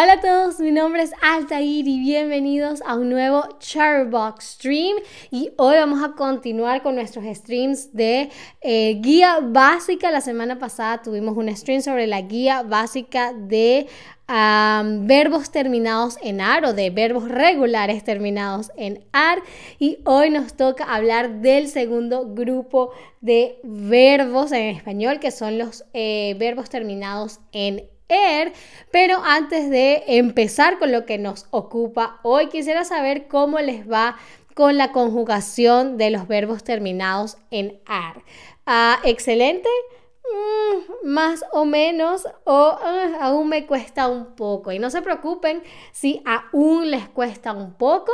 [0.00, 4.96] Hola a todos, mi nombre es Altair y bienvenidos a un nuevo Charbox Stream
[5.32, 8.30] y hoy vamos a continuar con nuestros streams de
[8.60, 10.12] eh, guía básica.
[10.12, 13.88] La semana pasada tuvimos un stream sobre la guía básica de
[14.28, 19.42] verbos terminados en AR o de verbos regulares terminados en AR
[19.80, 25.84] y hoy nos toca hablar del segundo grupo de verbos en español que son los
[25.92, 28.54] eh, verbos terminados en Er,
[28.90, 34.16] pero antes de empezar con lo que nos ocupa hoy, quisiera saber cómo les va
[34.54, 38.24] con la conjugación de los verbos terminados en AR.
[38.66, 39.68] Ah, excelente,
[40.24, 44.72] mm, más o menos, o ah, aún me cuesta un poco.
[44.72, 48.10] Y no se preocupen si aún les cuesta un poco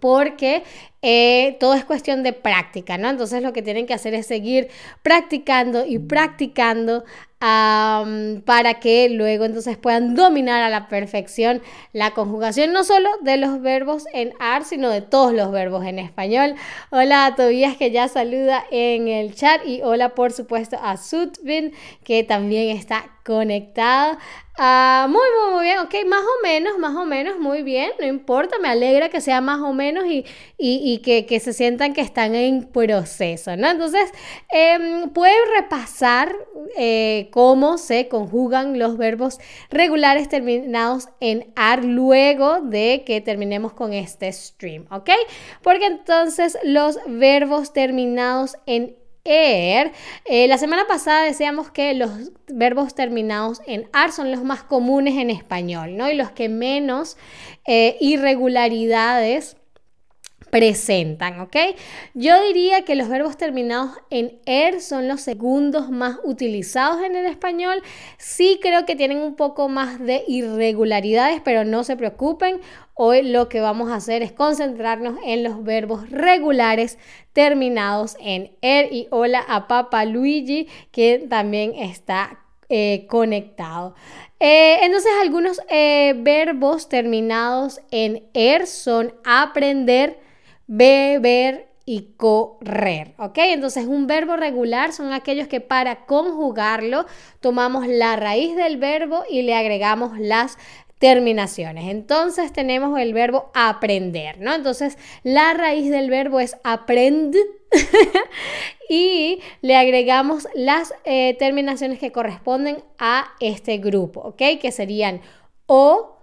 [0.00, 0.64] porque
[1.02, 3.10] eh, todo es cuestión de práctica, ¿no?
[3.10, 4.68] Entonces lo que tienen que hacer es seguir
[5.02, 7.04] practicando y practicando
[7.42, 11.60] para que luego entonces puedan dominar a la perfección
[11.92, 15.98] la conjugación no solo de los verbos en AR, sino de todos los verbos en
[15.98, 16.54] español.
[16.90, 21.72] Hola a Tobías que ya saluda en el chat y hola por supuesto a Sutvin
[22.04, 24.18] que también está conectado.
[24.58, 28.06] Ah, muy, muy, muy bien, ok, más o menos, más o menos, muy bien, no
[28.06, 30.26] importa, me alegra que sea más o menos y,
[30.58, 33.70] y, que, que, se sientan que están en proceso, ¿no?
[33.70, 34.10] Entonces,
[34.52, 36.34] eh, pueden repasar
[36.76, 39.38] eh, cómo se conjugan los verbos
[39.70, 45.10] regulares terminados en AR luego de que terminemos con este stream, ¿ok?
[45.62, 49.92] Porque entonces los verbos terminados en Er.
[50.24, 52.10] Eh, la semana pasada decíamos que los
[52.48, 56.10] verbos terminados en AR son los más comunes en español, ¿no?
[56.10, 57.16] Y los que menos
[57.64, 59.56] eh, irregularidades
[60.52, 61.56] presentan, ¿ok?
[62.12, 67.24] Yo diría que los verbos terminados en er son los segundos más utilizados en el
[67.24, 67.82] español.
[68.18, 72.60] Sí creo que tienen un poco más de irregularidades, pero no se preocupen.
[72.92, 76.98] Hoy lo que vamos a hacer es concentrarnos en los verbos regulares
[77.32, 78.92] terminados en er.
[78.92, 83.94] Y hola a Papa Luigi, que también está eh, conectado.
[84.38, 90.18] Eh, entonces, algunos eh, verbos terminados en er son aprender,
[90.74, 93.36] beber y correr, ¿ok?
[93.38, 97.04] Entonces un verbo regular son aquellos que para conjugarlo
[97.40, 100.56] tomamos la raíz del verbo y le agregamos las
[100.98, 101.90] terminaciones.
[101.90, 104.54] Entonces tenemos el verbo aprender, ¿no?
[104.54, 107.36] Entonces la raíz del verbo es aprend
[108.88, 114.58] y le agregamos las eh, terminaciones que corresponden a este grupo, ¿ok?
[114.58, 115.20] Que serían
[115.66, 116.16] o,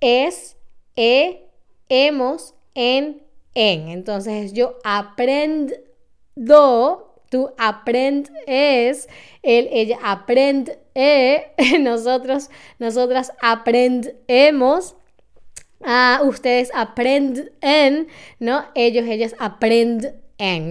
[0.00, 0.58] es,
[0.94, 1.48] e,
[1.88, 3.23] hemos, en,
[3.54, 3.88] en.
[3.88, 5.74] Entonces yo aprendo,
[7.30, 9.08] tú aprendes,
[9.42, 10.78] él, ella aprende,
[11.80, 14.96] nosotros, nosotras aprendemos.
[15.86, 18.64] a ustedes aprenden, ¿no?
[18.74, 20.14] Ellos, ellas aprenden,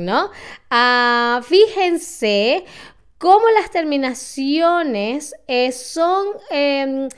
[0.05, 0.31] ¿no?
[0.71, 2.65] Ah, fíjense
[3.19, 6.25] cómo las terminaciones eh, son...
[6.49, 7.09] Em,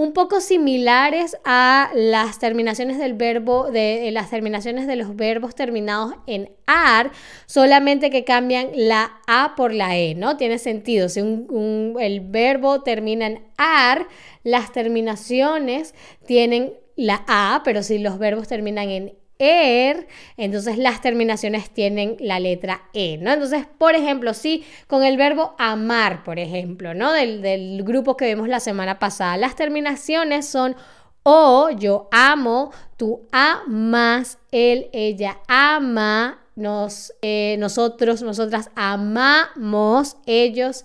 [0.00, 6.14] un poco similares a las terminaciones del verbo, de, las terminaciones de los verbos terminados
[6.26, 7.10] en AR,
[7.44, 10.38] solamente que cambian la A por la E, ¿no?
[10.38, 11.10] Tiene sentido.
[11.10, 14.08] Si el verbo termina en AR,
[14.42, 15.94] las terminaciones
[16.24, 20.06] tienen la A, pero si los verbos terminan en er,
[20.36, 23.32] entonces las terminaciones tienen la letra e, ¿no?
[23.32, 27.12] Entonces, por ejemplo, si con el verbo amar, por ejemplo, ¿no?
[27.12, 30.76] Del, del grupo que vimos la semana pasada, las terminaciones son
[31.22, 40.84] o, yo amo, tú amas, él, ella ama, nos, eh, nosotros, nosotras amamos, ellos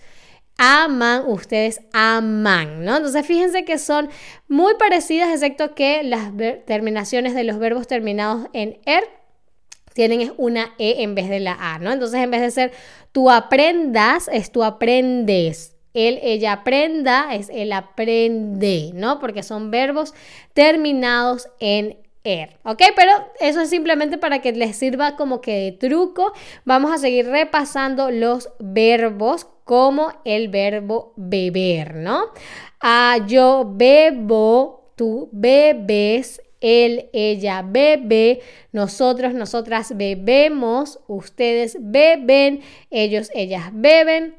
[0.58, 2.98] aman, ustedes aman, ¿no?
[2.98, 4.10] Entonces fíjense que son
[4.48, 6.32] muy parecidas, excepto que las
[6.66, 9.04] terminaciones de los verbos terminados en er
[9.94, 11.92] tienen una e en vez de la a, ¿no?
[11.92, 12.72] Entonces en vez de ser
[13.12, 15.74] tú aprendas, es tú aprendes.
[15.94, 19.20] Él, ella aprenda, es él aprende, ¿no?
[19.20, 20.14] Porque son verbos
[20.54, 22.82] terminados en Er, ¿ok?
[22.96, 26.34] Pero eso es simplemente para que les sirva como que de truco.
[26.66, 32.28] Vamos a seguir repasando los verbos como el verbo beber, ¿no?
[32.80, 38.42] Ah, yo bebo, tú bebes, él, ella bebe,
[38.72, 44.36] nosotros, nosotras bebemos, ustedes beben, ellos, ellas beben.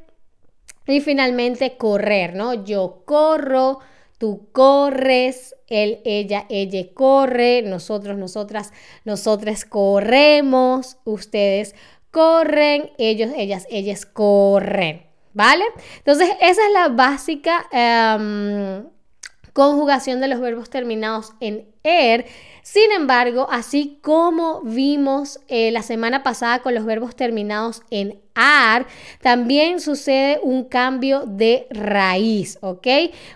[0.86, 2.64] Y finalmente correr, ¿no?
[2.64, 3.80] Yo corro,
[4.18, 8.72] tú corres, él, ella, ella corre, nosotros, nosotras,
[9.04, 11.74] nosotras corremos, ustedes
[12.12, 15.15] corren, ellos, ellas, ellas corren.
[15.36, 15.64] ¿Vale?
[15.98, 18.86] Entonces, esa es la básica em,
[19.52, 22.24] conjugación de los verbos terminados en er.
[22.62, 28.86] Sin embargo, así como vimos eh, la semana pasada con los verbos terminados en ar,
[29.20, 32.86] también sucede un cambio de raíz, ¿ok?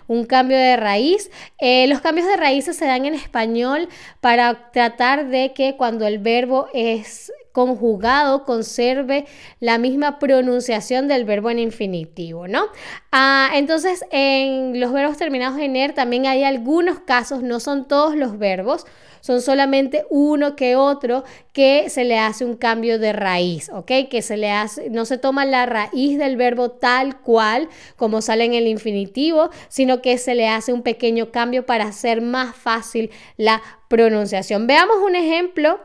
[0.07, 1.29] Un cambio de raíz.
[1.59, 3.87] Eh, los cambios de raíces se dan en español
[4.21, 9.25] para tratar de que cuando el verbo es conjugado conserve
[9.59, 12.65] la misma pronunciación del verbo en infinitivo, ¿no?
[13.11, 18.15] Ah, entonces, en los verbos terminados en er también hay algunos casos, no son todos
[18.15, 18.85] los verbos,
[19.21, 23.91] son solamente uno que otro que se le hace un cambio de raíz, ¿ok?
[24.09, 28.45] Que se le hace, no se toma la raíz del verbo tal cual como sale
[28.45, 33.11] en el infinitivo, sino que se le hace un pequeño cambio para hacer más fácil
[33.37, 34.67] la pronunciación.
[34.67, 35.79] Veamos un ejemplo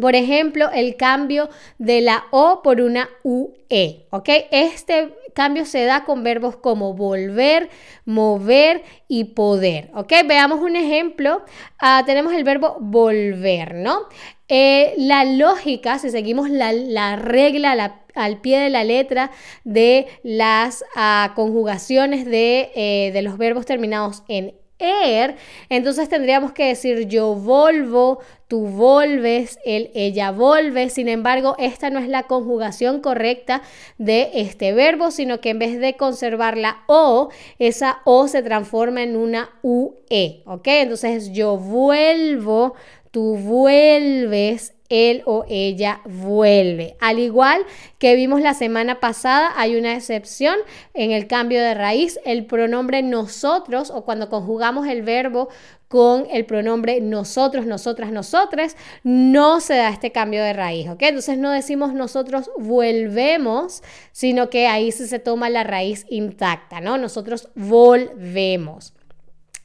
[0.00, 1.48] por ejemplo, el cambio
[1.78, 4.28] de la O por una UE, ¿ok?
[4.50, 7.68] Este cambio se da con verbos como volver,
[8.04, 10.12] mover y poder, ¿ok?
[10.26, 11.42] Veamos un ejemplo.
[11.78, 14.00] Ah, tenemos el verbo volver, ¿no?
[14.48, 19.30] Eh, la lógica, si seguimos la, regla al pie de la letra
[19.64, 25.36] de las ah, conjugaciones de, eh, de los verbos terminados en er,
[25.68, 30.90] entonces tendríamos que decir yo volvo, tú volves, él, ella vuelve.
[30.90, 33.62] Sin embargo, esta no es la conjugación correcta
[33.98, 39.02] de este verbo, sino que en vez de conservar la O, esa O se transforma
[39.02, 40.66] en una UE, ¿ok?
[40.66, 42.74] Entonces yo vuelvo,
[43.10, 46.96] tú vuelves, él o ella vuelve.
[47.00, 47.64] Al igual
[47.98, 50.56] que vimos la semana pasada, hay una excepción
[50.94, 52.18] en el cambio de raíz.
[52.24, 55.48] El pronombre nosotros o cuando conjugamos el verbo
[55.88, 61.02] con el pronombre nosotros, nosotras, nosotres, no se da este cambio de raíz, ¿ok?
[61.02, 63.82] Entonces no decimos nosotros volvemos,
[64.12, 66.98] sino que ahí sí se toma la raíz intacta, ¿no?
[66.98, 68.94] Nosotros volvemos.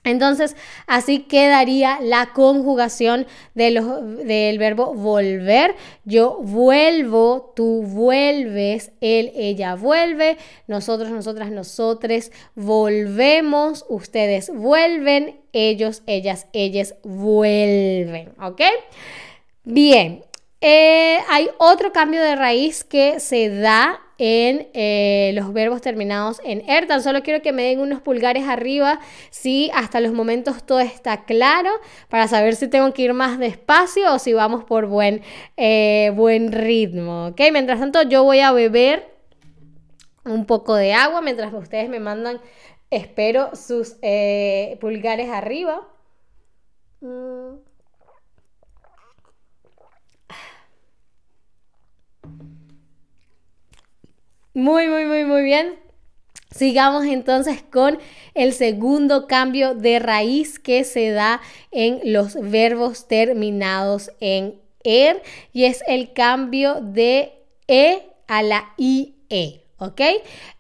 [0.03, 0.55] Entonces,
[0.87, 5.75] así quedaría la conjugación del verbo volver.
[6.05, 16.47] Yo vuelvo, tú vuelves, él, ella vuelve, nosotros, nosotras, nosotres volvemos, ustedes vuelven, ellos, ellas,
[16.51, 18.33] ellas vuelven.
[18.41, 18.61] ¿Ok?
[19.63, 20.23] Bien,
[20.61, 26.61] eh, hay otro cambio de raíz que se da en eh, los verbos terminados en
[26.69, 26.85] er.
[26.85, 28.99] Tan solo quiero que me den unos pulgares arriba
[29.31, 31.71] si hasta los momentos todo está claro
[32.07, 35.23] para saber si tengo que ir más despacio o si vamos por buen,
[35.57, 37.29] eh, buen ritmo.
[37.29, 37.41] ¿ok?
[37.51, 39.11] Mientras tanto yo voy a beber
[40.23, 42.39] un poco de agua mientras ustedes me mandan,
[42.91, 43.95] espero, sus
[44.79, 45.87] pulgares arriba.
[46.99, 47.70] Mm.
[54.53, 55.75] Muy, muy, muy, muy bien.
[56.53, 57.97] Sigamos entonces con
[58.33, 61.39] el segundo cambio de raíz que se da
[61.71, 65.21] en los verbos terminados en er
[65.53, 67.31] y es el cambio de
[67.67, 69.60] e a la ie.
[69.81, 70.01] ¿Ok?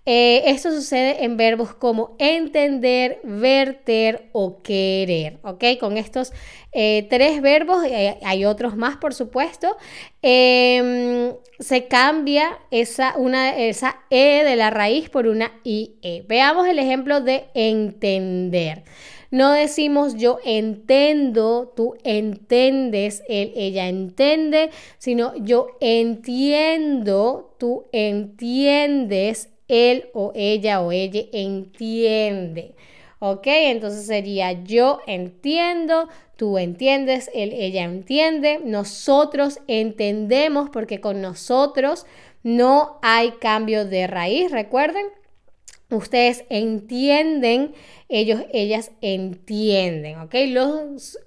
[0.05, 5.63] Eh, esto sucede en verbos como entender, verter o querer, ¿ok?
[5.79, 6.33] Con estos
[6.71, 9.77] eh, tres verbos, eh, hay otros más por supuesto,
[10.23, 16.25] em, se cambia esa, una, esa E de la raíz por una IE.
[16.27, 18.83] Veamos el ejemplo de entender.
[19.31, 30.09] No decimos yo entiendo, tú entiendes, él, ella entiende, sino yo entiendo, tú entiendes, él
[30.13, 32.75] o ella o ella entiende.
[33.19, 33.47] ¿Ok?
[33.47, 42.05] Entonces sería yo entiendo, tú entiendes, él, ella entiende, nosotros entendemos porque con nosotros
[42.43, 45.05] no hay cambio de raíz, recuerden.
[45.91, 47.73] Ustedes entienden
[48.07, 50.35] ellos, ellas entienden, ¿ok?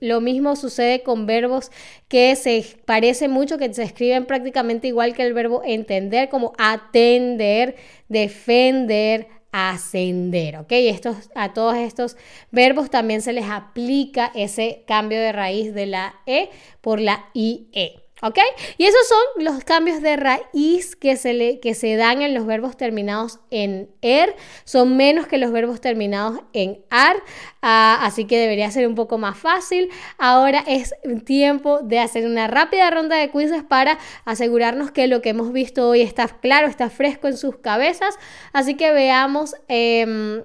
[0.01, 1.71] Lo, mismo sucede con verbos
[2.09, 7.77] que se parece mucho, que se escriben prácticamente igual que el verbo entender, como atender,
[8.09, 10.73] defender, ascender, ¿ok?
[10.73, 12.17] Estos, a todos estos
[12.51, 18.04] verbos también se les aplica ese cambio de raíz de la E por la IE.
[18.23, 18.39] ¿Ok?
[18.79, 22.47] Y esos son los cambios de raíz que se, le, que se dan en los
[22.47, 24.37] verbos terminados en er.
[24.65, 27.17] Son menos que los verbos terminados en ar.
[27.61, 29.91] Ah, así que debería ser un poco más fácil.
[30.17, 30.95] Ahora es
[31.27, 35.89] tiempo de hacer una rápida ronda de quizzes para asegurarnos que lo que hemos visto
[35.89, 38.17] hoy está claro, está fresco en sus cabezas.
[38.53, 39.57] Así que veamos.
[39.67, 40.45] Em,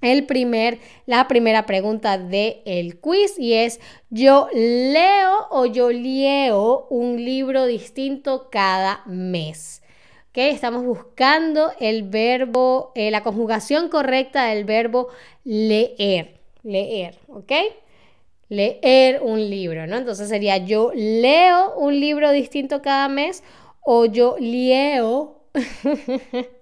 [0.00, 6.86] el primer, la primera pregunta del el quiz y es, ¿yo leo o yo leo
[6.90, 9.82] un libro distinto cada mes?
[10.30, 10.50] ¿Okay?
[10.50, 15.08] Estamos buscando el verbo, eh, la conjugación correcta del verbo
[15.44, 16.40] leer.
[16.62, 17.52] leer, ¿ok?
[18.48, 19.96] Leer un libro, ¿no?
[19.96, 23.42] Entonces sería yo leo un libro distinto cada mes
[23.82, 25.42] o yo leo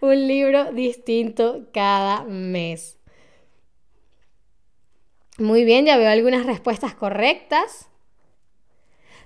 [0.00, 2.98] un libro distinto cada mes.
[5.38, 7.88] Muy bien, ya veo algunas respuestas correctas.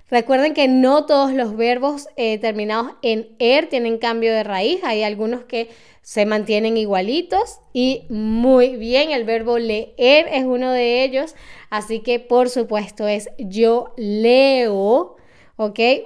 [0.09, 4.83] Recuerden que no todos los verbos eh, terminados en er tienen cambio de raíz.
[4.83, 5.69] Hay algunos que
[6.01, 11.35] se mantienen igualitos y muy bien, el verbo leer es uno de ellos.
[11.69, 15.15] Así que por supuesto es yo leo.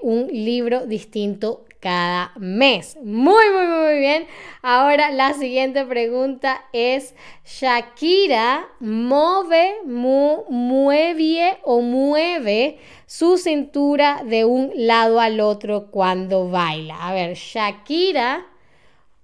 [0.02, 2.96] Un libro distinto cada mes.
[3.04, 4.26] Muy, muy, muy bien.
[4.62, 7.14] Ahora la siguiente pregunta es,
[7.44, 16.96] Shakira mueve, mueve o mueve su cintura de un lado al otro cuando baila.
[17.06, 18.48] A ver, Shakira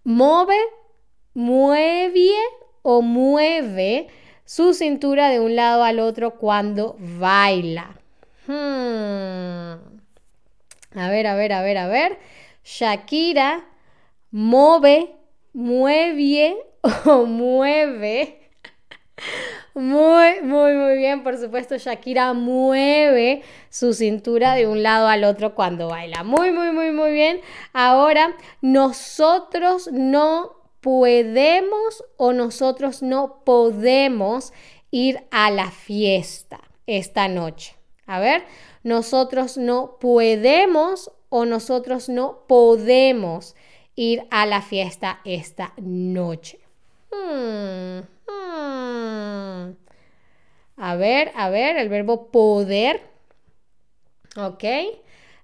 [0.04, 0.58] mueve,
[1.34, 2.34] mueve
[2.82, 4.08] o mueve
[4.44, 7.96] su cintura de un lado al otro cuando baila.
[8.48, 10.00] Hmm.
[10.96, 12.18] A ver, a ver, a ver, a ver.
[12.70, 13.66] Shakira
[14.30, 15.16] mueve,
[15.54, 16.56] mueve
[17.06, 18.52] o mueve.
[19.74, 21.24] Muy, muy, muy bien.
[21.24, 26.24] Por supuesto, Shakira mueve su cintura de un lado al otro cuando baila.
[26.24, 27.42] Muy, muy, muy, muy bien.
[27.74, 34.54] Ahora, nosotros no podemos o nosotros no podemos
[34.92, 37.76] ir a la fiesta esta noche.
[38.06, 38.44] A ver,
[38.84, 43.56] nosotros no podemos o nosotros no podemos
[43.96, 46.60] ir a la fiesta esta noche.
[47.12, 49.76] Hmm, hmm.
[50.78, 53.02] A ver, a ver, el verbo poder.
[54.38, 54.64] ¿Ok?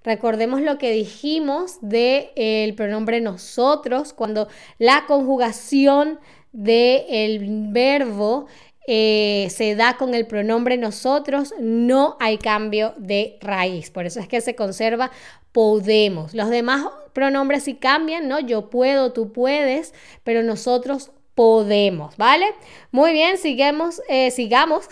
[0.04, 6.20] Recordemos lo que dijimos del pronombre nosotros, cuando la conjugación
[6.52, 8.46] del verbo
[8.88, 13.90] eh, se da con el pronombre nosotros, no hay cambio de raíz.
[13.90, 15.12] Por eso es que se conserva
[15.52, 16.34] podemos.
[16.34, 18.40] Los demás pronombres sí cambian, ¿no?
[18.40, 22.46] Yo puedo, tú puedes, pero nosotros podemos, ¿vale?
[22.92, 24.88] Muy bien, sigamos, eh, sigamos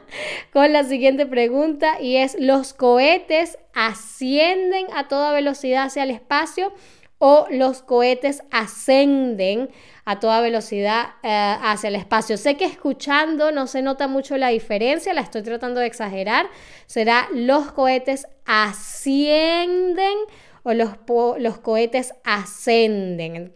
[0.52, 6.72] con la siguiente pregunta y es, ¿los cohetes ascienden a toda velocidad hacia el espacio
[7.18, 9.70] o los cohetes ascenden
[10.04, 12.36] a toda velocidad eh, hacia el espacio.
[12.36, 16.48] Sé que escuchando no se nota mucho la diferencia, la estoy tratando de exagerar.
[16.86, 20.14] Será los cohetes ascienden
[20.62, 20.90] o los,
[21.38, 23.54] los cohetes ascenden.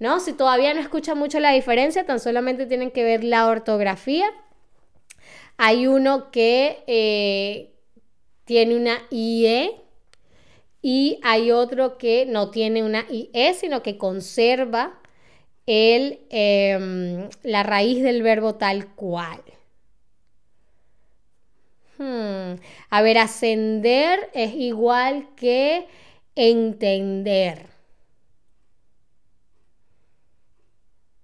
[0.00, 0.18] ¿No?
[0.18, 4.26] Si todavía no escuchan mucho la diferencia, tan solamente tienen que ver la ortografía.
[5.56, 7.74] Hay uno que eh,
[8.44, 9.83] tiene una IE
[10.86, 15.00] y hay otro que no tiene una IE, sino que conserva
[15.64, 19.42] el, em, la raíz del verbo tal cual.
[21.96, 22.60] Hmm.
[22.90, 25.86] A ver, ascender es igual que
[26.36, 27.73] entender.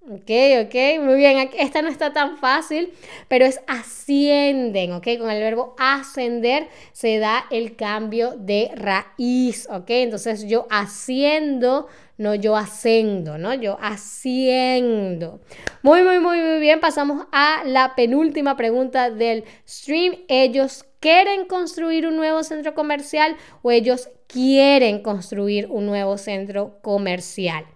[0.09, 0.31] Ok,
[0.65, 1.51] ok, muy bien.
[1.59, 2.91] Esta no está tan fácil,
[3.29, 5.07] pero es ascienden, ok.
[5.19, 9.91] Con el verbo ascender se da el cambio de raíz, ok.
[9.91, 13.53] Entonces yo asciendo, no yo ascendo, ¿no?
[13.53, 15.41] Yo asciendo.
[15.83, 16.81] Muy, muy, muy, muy bien.
[16.81, 20.15] Pasamos a la penúltima pregunta del stream.
[20.29, 27.67] ¿Ellos quieren construir un nuevo centro comercial o ellos quieren construir un nuevo centro comercial?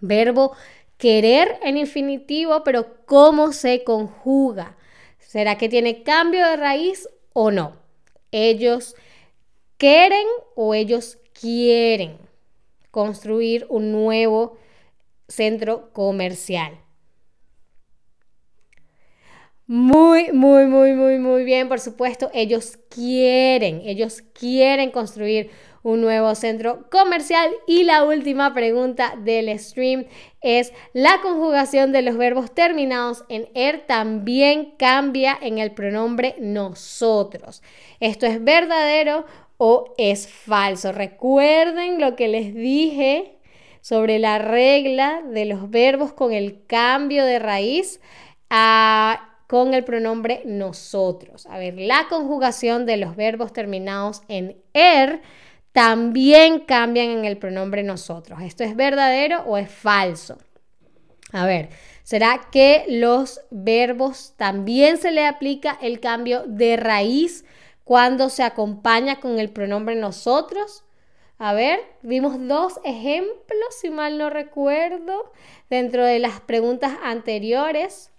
[0.00, 0.52] Verbo
[1.00, 4.76] querer en infinitivo, pero ¿cómo se conjuga?
[5.18, 7.76] ¿Será que tiene cambio de raíz o no?
[8.30, 8.94] Ellos
[9.78, 12.18] quieren o ellos quieren
[12.90, 14.58] construir un nuevo
[15.26, 16.78] centro comercial.
[19.72, 25.52] Muy, muy, muy, muy, muy bien, por supuesto, ellos quieren, ellos quieren construir
[25.84, 27.48] un nuevo centro comercial.
[27.68, 30.06] Y la última pregunta del stream
[30.40, 37.62] es, ¿la conjugación de los verbos terminados en er también cambia en el pronombre nosotros?
[38.00, 39.24] ¿Esto es verdadero
[39.56, 40.90] o es falso?
[40.90, 43.36] Recuerden lo que les dije
[43.82, 48.00] sobre la regla de los verbos con el cambio de raíz.
[48.52, 51.46] a con el pronombre nosotros.
[51.46, 55.22] A ver, la conjugación de los verbos terminados en er
[55.72, 58.42] también cambian en el pronombre nosotros.
[58.42, 60.38] ¿Esto es verdadero o es falso?
[61.32, 61.70] A ver,
[62.04, 67.44] ¿será que los verbos también se le aplica el cambio de raíz
[67.82, 70.84] cuando se acompaña con el pronombre nosotros?
[71.38, 75.32] A ver, vimos dos ejemplos, si mal no recuerdo,
[75.68, 78.12] dentro de las preguntas anteriores.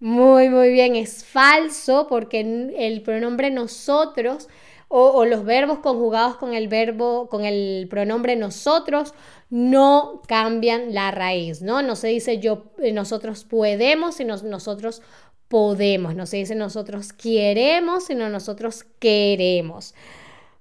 [0.00, 2.40] Muy, muy bien, es falso porque
[2.76, 4.48] el pronombre nosotros
[4.88, 9.12] o, los verbos conjugados con el verbo, con el pronombre nosotros,
[9.50, 11.82] no cambian la raíz, ¿no?
[11.82, 15.02] No se dice yo, eh, nosotros podemos, sino nosotros
[15.48, 16.14] podemos.
[16.14, 19.94] No se dice nosotros queremos, sino nosotros queremos.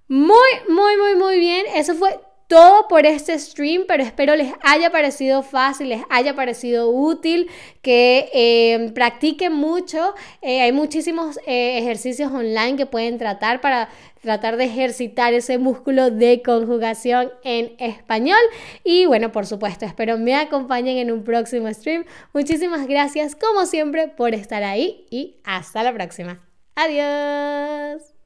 [0.09, 1.65] Muy, muy, muy, muy bien.
[1.75, 6.89] Eso fue todo por este stream, pero espero les haya parecido fácil, les haya parecido
[6.89, 7.49] útil,
[7.81, 10.15] que eh, practiquen mucho.
[10.41, 13.89] Eh, hay muchísimos eh, ejercicios online que pueden tratar para
[14.21, 18.39] tratar de ejercitar ese músculo de conjugación en español.
[18.83, 22.05] Y bueno, por supuesto, espero me acompañen en un próximo stream.
[22.33, 26.41] Muchísimas gracias, como siempre, por estar ahí y hasta la próxima.
[26.75, 28.16] Adiós.